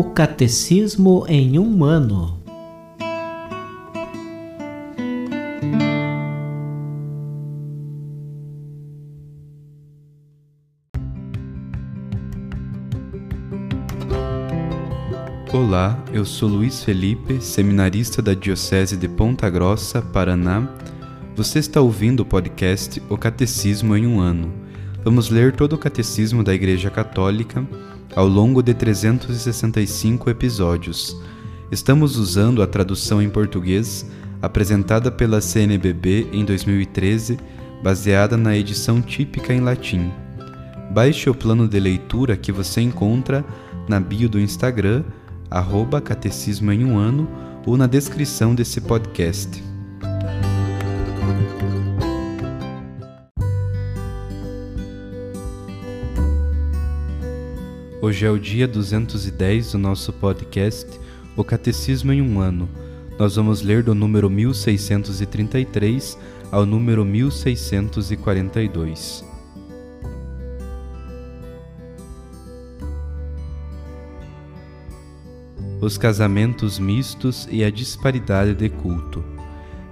[0.00, 2.40] O Catecismo em um ano.
[15.52, 20.72] Olá, eu sou Luiz Felipe, seminarista da Diocese de Ponta Grossa, Paraná.
[21.34, 24.54] Você está ouvindo o podcast O Catecismo em um ano.
[25.02, 27.66] Vamos ler todo o Catecismo da Igreja Católica
[28.14, 31.16] ao longo de 365 episódios.
[31.70, 34.06] Estamos usando a tradução em português
[34.40, 37.38] apresentada pela CNBB em 2013,
[37.82, 40.10] baseada na edição típica em latim.
[40.90, 43.44] Baixe o plano de leitura que você encontra
[43.88, 45.04] na bio do Instagram,
[45.50, 47.28] arroba Catecismo em um ano,
[47.66, 49.67] ou na descrição desse podcast.
[58.00, 60.86] Hoje é o dia 210 do nosso podcast,
[61.36, 62.68] O Catecismo em um Ano.
[63.18, 66.16] Nós vamos ler do número 1633
[66.52, 69.24] ao número 1642.
[75.80, 79.24] Os casamentos mistos e a disparidade de culto.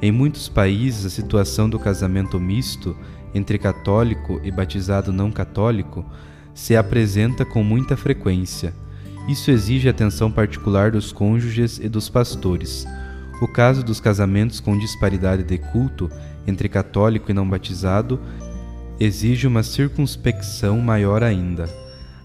[0.01, 2.97] Em muitos países, a situação do casamento misto
[3.35, 6.05] entre católico e batizado não católico
[6.57, 8.75] se apresenta com muita frequência.
[9.29, 12.87] Isso exige atenção particular dos cônjuges e dos pastores.
[13.43, 16.11] O caso dos casamentos com disparidade de culto
[16.47, 18.19] entre católico e não batizado
[18.99, 21.69] exige uma circunspecção maior ainda.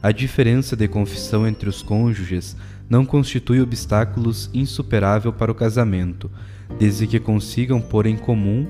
[0.02, 2.56] A diferença de confissão entre os cônjuges
[2.90, 6.32] não constitui obstáculos insuperável para o casamento,
[6.80, 8.66] desde que consigam pôr em comum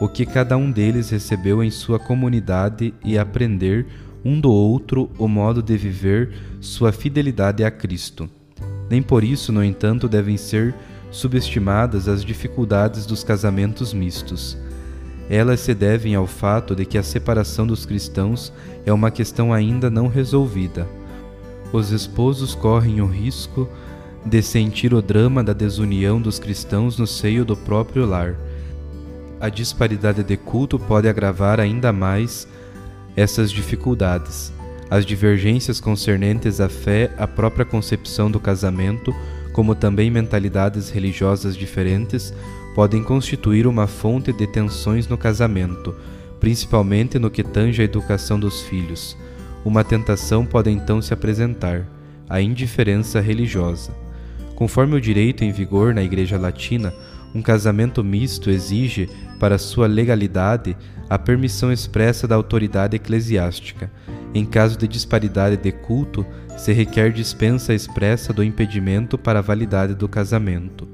[0.00, 3.86] o que cada um deles recebeu em sua comunidade e aprender
[4.24, 8.28] um do outro o modo de viver sua fidelidade a Cristo.
[8.88, 10.74] Nem por isso, no entanto, devem ser
[11.10, 14.56] subestimadas as dificuldades dos casamentos mistos.
[15.28, 18.52] Elas se devem ao fato de que a separação dos cristãos
[18.84, 20.88] é uma questão ainda não resolvida.
[21.72, 23.68] Os esposos correm o risco
[24.26, 28.34] de sentir o drama da desunião dos cristãos no seio do próprio lar.
[29.40, 32.46] A disparidade de culto pode agravar ainda mais
[33.16, 34.52] essas dificuldades,
[34.90, 39.14] as divergências concernentes à fé, à própria concepção do casamento,
[39.52, 42.34] como também mentalidades religiosas diferentes,
[42.74, 45.94] podem constituir uma fonte de tensões no casamento,
[46.40, 49.16] principalmente no que tange à educação dos filhos.
[49.64, 51.86] Uma tentação pode então se apresentar,
[52.28, 53.92] a indiferença religiosa.
[54.54, 56.94] Conforme o direito em vigor na Igreja Latina,
[57.34, 59.08] um casamento misto exige,
[59.38, 60.76] para sua legalidade,
[61.08, 63.90] a permissão expressa da autoridade eclesiástica.
[64.34, 66.24] Em caso de disparidade de culto,
[66.56, 70.86] se requer dispensa expressa do impedimento para a validade do casamento.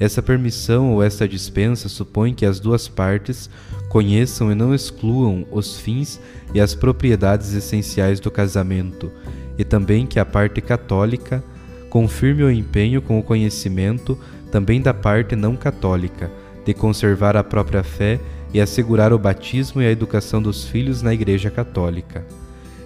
[0.00, 3.48] Essa permissão ou esta dispensa supõe que as duas partes
[3.88, 6.20] conheçam e não excluam os fins
[6.54, 9.12] e as propriedades essenciais do casamento,
[9.58, 11.44] e também que a parte católica
[11.88, 14.18] confirme o empenho com o conhecimento
[14.52, 16.30] também da parte não católica,
[16.64, 18.20] de conservar a própria fé
[18.52, 22.24] e assegurar o batismo e a educação dos filhos na Igreja Católica.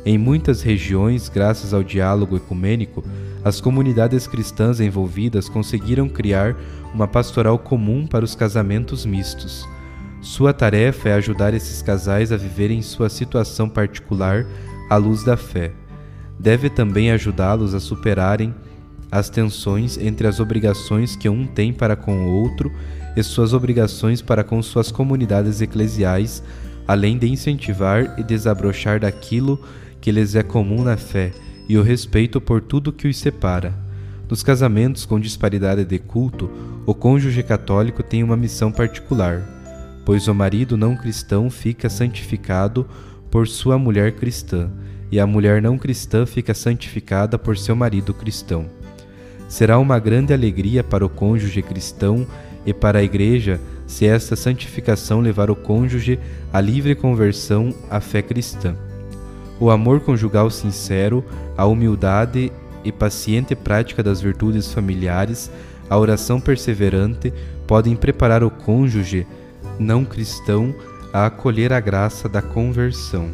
[0.05, 3.05] Em muitas regiões, graças ao diálogo ecumênico,
[3.45, 6.57] as comunidades cristãs envolvidas conseguiram criar
[6.95, 9.69] uma pastoral comum para os casamentos mistos.
[10.23, 14.47] Sua tarefa é ajudar esses casais a viverem sua situação particular
[14.89, 15.73] à luz da fé.
[16.39, 18.55] Deve também ajudá-los a superarem
[19.19, 22.71] as tensões entre as obrigações que um tem para com o outro
[23.17, 26.43] e suas obrigações para com suas comunidades eclesiais,
[26.87, 29.59] além de incentivar e desabrochar daquilo
[30.01, 31.33] que lhes é comum na fé
[31.69, 33.75] e o respeito por tudo que os separa.
[34.29, 36.51] Nos casamentos com disparidade de culto,
[36.85, 39.43] o cônjuge católico tem uma missão particular,
[40.05, 42.87] pois o marido não cristão fica santificado
[43.31, 44.71] por sua mulher cristã,
[45.11, 48.76] e a mulher não cristã fica santificada por seu marido cristão.
[49.49, 52.27] Será uma grande alegria para o cônjuge cristão
[52.65, 56.19] e para a Igreja se esta santificação levar o cônjuge
[56.53, 58.77] à livre conversão à fé cristã.
[59.61, 61.25] O amor conjugal sincero,
[61.57, 62.53] a humildade
[62.85, 65.51] e paciente prática das virtudes familiares,
[65.89, 67.33] a oração perseverante
[67.67, 69.27] podem preparar o cônjuge
[69.79, 70.75] não cristão
[71.13, 73.31] a acolher a graça da conversão.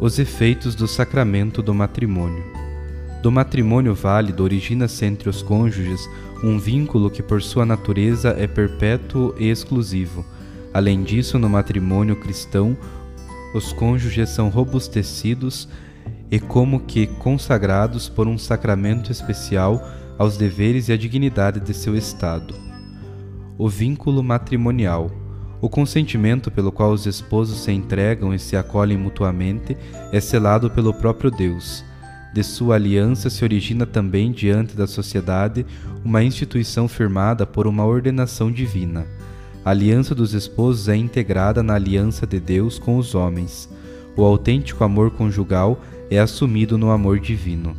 [0.00, 2.55] Os efeitos do sacramento do matrimônio.
[3.22, 6.08] Do matrimônio válido origina-se entre os cônjuges
[6.42, 10.24] um vínculo que, por sua natureza, é perpétuo e exclusivo.
[10.72, 12.76] Além disso, no matrimônio cristão,
[13.54, 15.68] os cônjuges são robustecidos
[16.30, 19.82] e como que consagrados por um sacramento especial
[20.18, 22.54] aos deveres e à dignidade de seu estado.
[23.56, 25.10] O vínculo matrimonial.
[25.58, 29.74] O consentimento pelo qual os esposos se entregam e se acolhem mutuamente
[30.12, 31.82] é selado pelo próprio Deus.
[32.36, 35.64] De sua aliança se origina também diante da sociedade
[36.04, 39.06] uma instituição firmada por uma ordenação divina.
[39.64, 43.70] A aliança dos esposos é integrada na aliança de Deus com os homens.
[44.14, 45.80] O autêntico amor conjugal
[46.10, 47.74] é assumido no amor divino.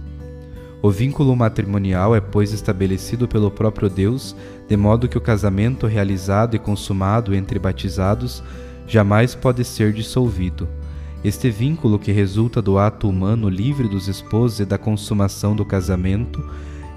[0.82, 4.36] O vínculo matrimonial é, pois, estabelecido pelo próprio Deus,
[4.68, 8.42] de modo que o casamento realizado e consumado entre batizados
[8.88, 10.68] jamais pode ser dissolvido.
[11.28, 16.42] Este vínculo, que resulta do ato humano livre dos esposos e da consumação do casamento,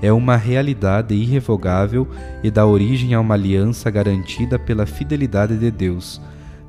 [0.00, 2.06] é uma realidade irrevogável
[2.40, 6.20] e dá origem a uma aliança garantida pela fidelidade de Deus.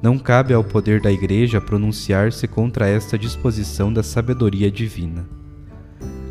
[0.02, 5.30] Não cabe ao poder da Igreja pronunciar-se contra esta disposição da sabedoria divina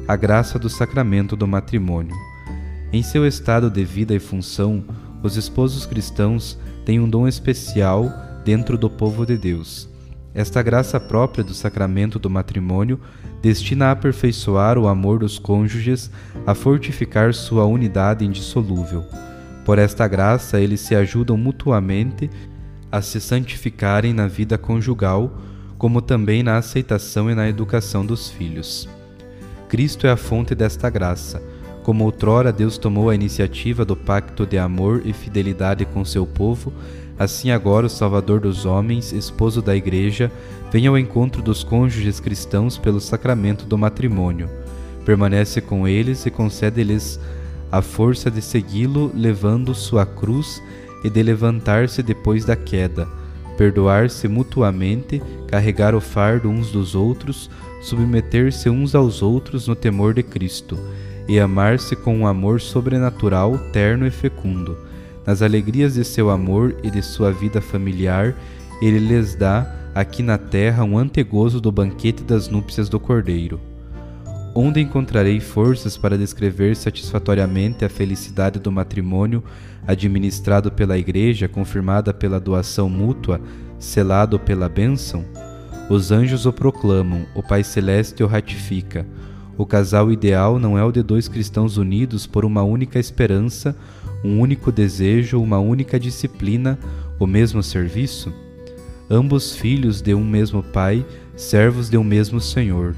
[0.08, 2.16] a graça do sacramento do matrimônio.
[2.92, 4.82] Em seu estado de vida e função,
[5.22, 8.12] os esposos cristãos têm um dom especial
[8.44, 9.88] dentro do povo de Deus.
[10.34, 13.00] Esta graça própria do sacramento do matrimônio
[13.42, 16.10] destina a aperfeiçoar o amor dos cônjuges,
[16.46, 19.04] a fortificar sua unidade indissolúvel.
[19.64, 22.30] Por esta graça, eles se ajudam mutuamente
[22.92, 25.38] a se santificarem na vida conjugal,
[25.78, 28.88] como também na aceitação e na educação dos filhos.
[29.68, 31.42] Cristo é a fonte desta graça.
[31.82, 36.72] Como outrora Deus tomou a iniciativa do pacto de amor e fidelidade com seu povo,
[37.20, 40.32] assim agora o Salvador dos homens, esposo da Igreja,
[40.72, 44.48] vem ao encontro dos cônjuges cristãos pelo sacramento do matrimônio.
[45.04, 47.20] Permanece com eles e concede-lhes
[47.70, 50.62] a força de segui-lo, levando sua cruz
[51.04, 53.06] e de levantar-se depois da queda,
[53.58, 57.50] perdoar-se mutuamente, carregar o fardo uns dos outros,
[57.82, 60.78] submeter-se uns aos outros no temor de Cristo
[61.28, 64.88] e amar-se com um amor sobrenatural, terno e fecundo.
[65.30, 68.34] Nas alegrias de seu amor e de sua vida familiar,
[68.82, 73.60] ele lhes dá aqui na terra um antegozo do banquete das núpcias do Cordeiro.
[74.56, 79.44] Onde encontrarei forças para descrever satisfatoriamente a felicidade do matrimônio
[79.86, 83.40] administrado pela Igreja, confirmada pela doação mútua,
[83.78, 85.24] selado pela bênção?
[85.88, 89.06] Os anjos o proclamam, o Pai Celeste o ratifica.
[89.60, 93.76] O casal ideal não é o de dois cristãos unidos por uma única esperança,
[94.24, 96.78] um único desejo, uma única disciplina,
[97.18, 98.32] o mesmo serviço?
[99.10, 101.04] Ambos filhos de um mesmo Pai,
[101.36, 102.96] servos de um mesmo Senhor.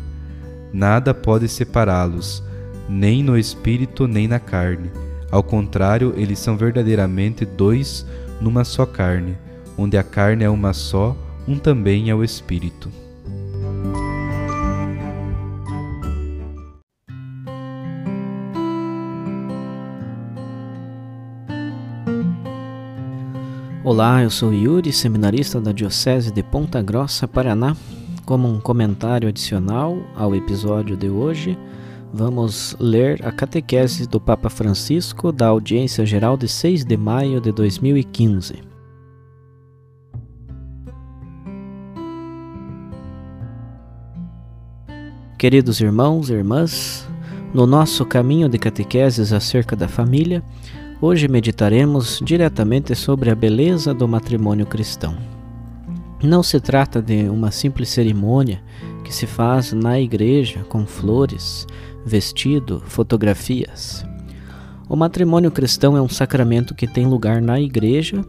[0.72, 2.44] Nada pode separá-los,
[2.88, 4.88] nem no espírito nem na carne.
[5.32, 8.06] Ao contrário, eles são verdadeiramente dois
[8.40, 9.36] numa só carne,
[9.76, 11.16] onde a carne é uma só,
[11.48, 13.01] um também é o Espírito.
[23.84, 27.76] Olá, eu sou Yuri, seminarista da Diocese de Ponta Grossa, Paraná.
[28.24, 31.58] Como um comentário adicional ao episódio de hoje,
[32.14, 37.50] vamos ler a catequese do Papa Francisco da Audiência Geral de 6 de maio de
[37.50, 38.62] 2015.
[45.36, 47.04] Queridos irmãos e irmãs,
[47.52, 50.40] no nosso caminho de catequeses acerca da família,
[51.02, 55.16] hoje meditaremos diretamente sobre a beleza do matrimônio cristão.
[56.22, 58.62] Não se trata de uma simples cerimônia
[59.04, 61.66] que se faz na igreja com flores,
[62.06, 64.06] vestido, fotografias.
[64.88, 68.24] O matrimônio cristão é um sacramento que tem lugar na igreja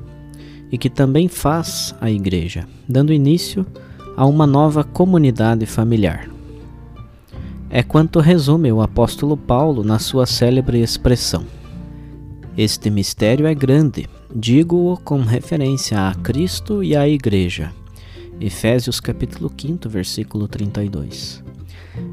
[0.72, 3.64] e que também faz a igreja, dando início
[4.18, 6.34] a uma nova comunidade familiar
[7.76, 11.44] é quanto resume o apóstolo Paulo na sua célebre expressão.
[12.58, 17.74] Este mistério é grande, digo-o com referência a Cristo e à Igreja.
[18.40, 21.44] Efésios capítulo 5, versículo 32.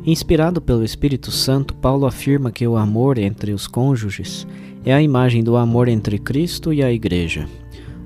[0.04, 4.46] Inspirado pelo Espírito Santo, Paulo afirma que o amor entre os cônjuges
[4.84, 7.48] é a imagem do amor entre Cristo e a Igreja,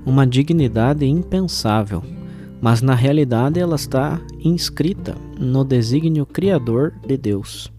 [0.05, 2.03] uma dignidade impensável
[2.65, 7.71] mas na realidade ela está inscrita no desígnio criador de Deus.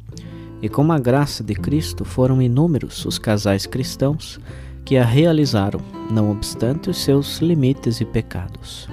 [0.63, 4.41] E com a graça de Cristo foram inúmeros os casais cristãos
[4.85, 8.89] que a realizaram, não obstante os seus limites e pecados.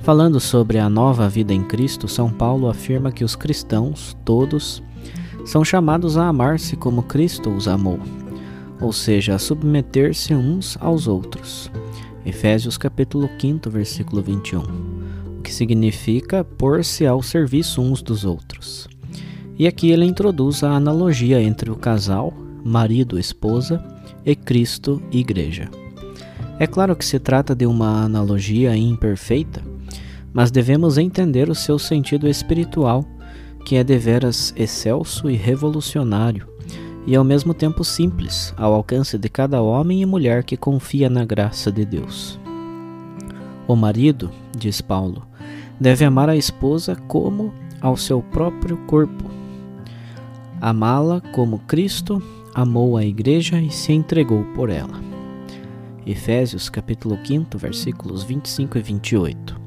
[0.00, 4.82] Falando sobre a nova vida em Cristo, São Paulo afirma que os cristãos, todos,
[5.44, 7.98] são chamados a amar-se como Cristo os amou,
[8.80, 11.70] ou seja, a submeter-se uns aos outros.
[12.24, 14.60] Efésios capítulo 5, versículo 21,
[15.38, 18.93] o que significa pôr-se ao serviço uns dos outros.
[19.58, 22.32] E aqui ele introduz a analogia entre o casal,
[22.64, 23.82] marido, esposa,
[24.24, 25.70] e Cristo, igreja.
[26.58, 29.62] É claro que se trata de uma analogia imperfeita,
[30.32, 33.04] mas devemos entender o seu sentido espiritual,
[33.64, 36.48] que é deveras excelso e revolucionário,
[37.06, 41.24] e ao mesmo tempo simples, ao alcance de cada homem e mulher que confia na
[41.24, 42.38] graça de Deus.
[43.66, 45.26] O marido, diz Paulo,
[45.78, 49.43] deve amar a esposa como ao seu próprio corpo.
[50.66, 52.22] Amá-la como Cristo
[52.54, 54.98] amou a igreja e se entregou por ela.
[56.06, 59.60] Efésios capítulo 5, versículos 25 e 28.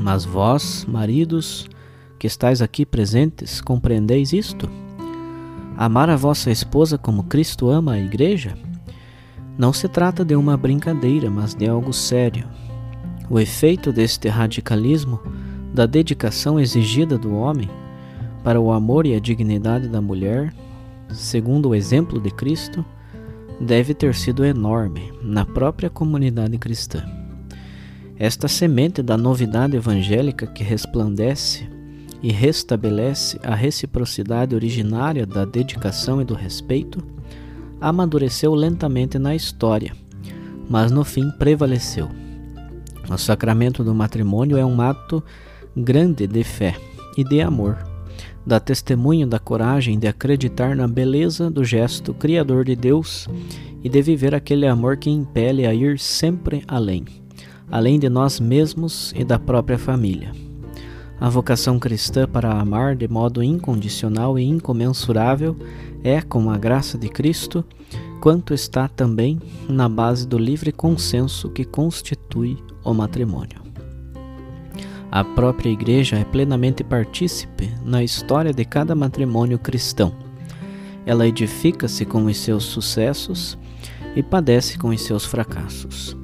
[0.00, 1.68] Mas vós, maridos,
[2.18, 4.66] que estáis aqui presentes, compreendeis isto?
[5.76, 8.56] Amar a vossa esposa como Cristo ama a igreja?
[9.58, 12.48] Não se trata de uma brincadeira, mas de algo sério.
[13.28, 15.20] O efeito deste radicalismo,
[15.74, 17.68] da dedicação exigida do homem
[18.46, 20.54] para o amor e a dignidade da mulher,
[21.12, 22.84] segundo o exemplo de Cristo,
[23.60, 27.04] deve ter sido enorme na própria comunidade cristã.
[28.16, 31.68] Esta semente da novidade evangélica que resplandece
[32.22, 37.04] e restabelece a reciprocidade originária da dedicação e do respeito,
[37.80, 39.92] amadureceu lentamente na história,
[40.70, 42.08] mas no fim prevaleceu.
[43.10, 45.20] O sacramento do matrimônio é um ato
[45.76, 46.76] grande de fé
[47.18, 47.76] e de amor.
[48.46, 53.26] Dá testemunho da coragem de acreditar na beleza do gesto criador de Deus
[53.82, 57.04] e de viver aquele amor que impele a ir sempre além,
[57.68, 60.30] além de nós mesmos e da própria família.
[61.18, 65.56] A vocação cristã para amar de modo incondicional e incomensurável
[66.04, 67.64] é, com a graça de Cristo,
[68.20, 73.65] quanto está também na base do livre consenso que constitui o matrimônio.
[75.16, 80.12] A própria Igreja é plenamente partícipe na história de cada matrimônio cristão.
[81.06, 83.56] Ela edifica-se com os seus sucessos
[84.14, 86.14] e padece com os seus fracassos.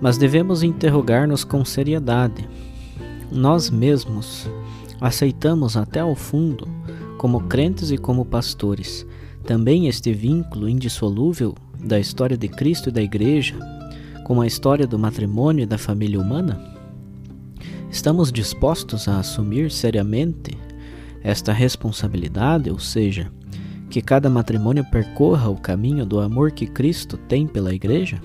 [0.00, 2.48] Mas devemos interrogar-nos com seriedade.
[3.30, 4.50] Nós mesmos
[5.00, 6.66] aceitamos até ao fundo,
[7.18, 9.06] como crentes e como pastores,
[9.44, 13.54] também este vínculo indissolúvel da história de Cristo e da Igreja
[14.24, 16.75] com a história do matrimônio e da família humana?
[17.90, 20.56] Estamos dispostos a assumir seriamente
[21.22, 23.30] esta responsabilidade, ou seja,
[23.88, 28.20] que cada matrimônio percorra o caminho do amor que Cristo tem pela Igreja?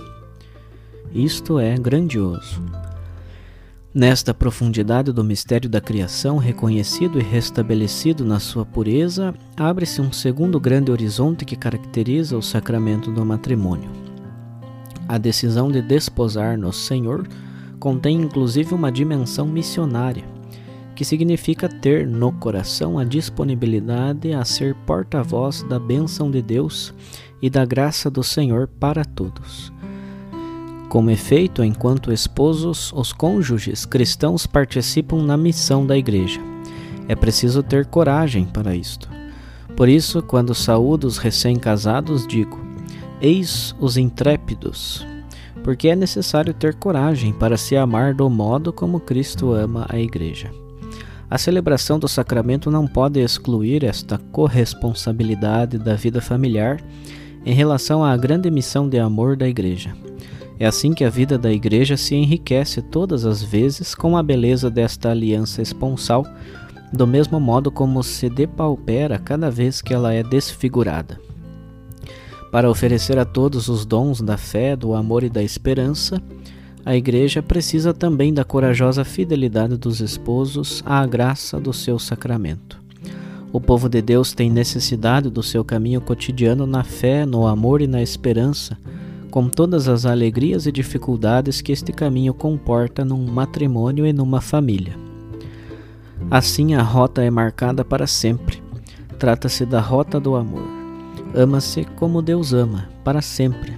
[1.14, 2.62] Isto é grandioso.
[3.94, 10.60] Nesta profundidade do mistério da criação, reconhecido e restabelecido na sua pureza, abre-se um segundo
[10.60, 14.12] grande horizonte que caracteriza o sacramento do matrimônio
[15.12, 17.28] a decisão de desposar no Senhor
[17.82, 20.24] contém inclusive uma dimensão missionária,
[20.96, 26.94] que significa ter no coração a disponibilidade a ser porta-voz da bênção de Deus
[27.42, 29.74] e da graça do Senhor para todos.
[30.90, 36.40] Como efeito, enquanto esposos, os cônjuges cristãos participam na missão da Igreja.
[37.08, 39.10] É preciso ter coragem para isto.
[39.76, 42.60] Por isso, quando saúdo os recém-casados, digo:
[43.20, 45.04] Eis os intrépidos,
[45.64, 50.52] porque é necessário ter coragem para se amar do modo como Cristo ama a Igreja.
[51.30, 56.84] A celebração do sacramento não pode excluir esta corresponsabilidade da vida familiar
[57.46, 59.96] em relação à grande missão de amor da Igreja.
[60.60, 64.70] É assim que a vida da Igreja se enriquece todas as vezes com a beleza
[64.70, 66.26] desta aliança esponsal,
[66.92, 71.20] do mesmo modo como se depaupera cada vez que ela é desfigurada.
[72.52, 76.22] Para oferecer a todos os dons da fé, do amor e da esperança,
[76.86, 82.82] a Igreja precisa também da corajosa fidelidade dos esposos à graça do seu sacramento.
[83.54, 87.88] O povo de Deus tem necessidade do seu caminho cotidiano na fé, no amor e
[87.88, 88.78] na esperança,
[89.30, 94.94] com todas as alegrias e dificuldades que este caminho comporta num matrimônio e numa família.
[96.30, 98.62] Assim, a rota é marcada para sempre.
[99.20, 100.71] Trata-se da rota do amor.
[101.34, 103.78] Ama-se como Deus ama, para sempre.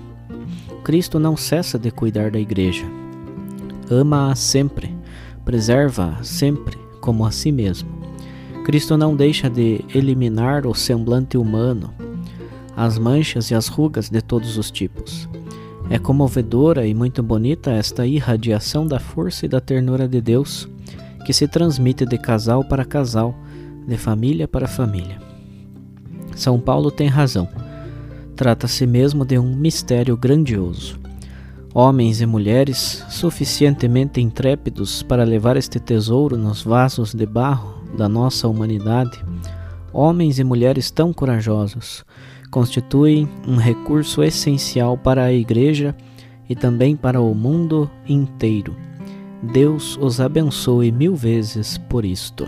[0.83, 2.85] Cristo não cessa de cuidar da igreja.
[3.89, 4.95] Ama-a sempre,
[5.45, 7.89] preserva-a sempre como a si mesmo.
[8.65, 11.93] Cristo não deixa de eliminar o semblante humano,
[12.75, 15.27] as manchas e as rugas de todos os tipos.
[15.89, 20.67] É comovedora e muito bonita esta irradiação da força e da ternura de Deus
[21.25, 23.35] que se transmite de casal para casal,
[23.87, 25.22] de família para família.
[26.35, 27.47] São Paulo tem razão.
[28.35, 30.99] Trata-se mesmo de um mistério grandioso.
[31.73, 38.47] Homens e mulheres suficientemente intrépidos para levar este tesouro nos vasos de barro da nossa
[38.47, 39.23] humanidade
[39.93, 42.03] homens e mulheres tão corajosos,
[42.49, 45.95] constituem um recurso essencial para a Igreja
[46.49, 48.75] e também para o mundo inteiro.
[49.41, 52.47] Deus os abençoe mil vezes por isto.